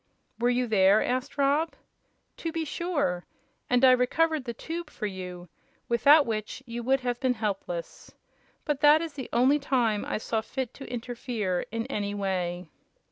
"Were 0.39 0.49
you 0.49 0.65
there?" 0.65 1.03
asked 1.03 1.37
Rob. 1.37 1.75
"To 2.37 2.51
be 2.51 2.65
sure. 2.65 3.23
And 3.69 3.85
I 3.85 3.91
recovered 3.91 4.45
the 4.45 4.53
tube 4.55 4.89
for 4.89 5.05
you, 5.05 5.47
without 5.87 6.25
which 6.25 6.63
you 6.65 6.81
would 6.81 7.01
have 7.01 7.19
been 7.19 7.35
helpless. 7.35 8.11
But 8.65 8.79
that 8.81 9.03
is 9.03 9.13
the 9.13 9.29
only 9.31 9.59
time 9.59 10.03
I 10.03 10.17
saw 10.17 10.41
fit 10.41 10.73
to 10.73 10.91
interfere 10.91 11.67
in 11.71 11.85
any 11.85 12.15
way." 12.15 12.67